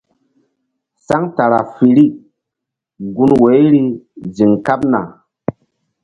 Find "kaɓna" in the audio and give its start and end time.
4.65-4.99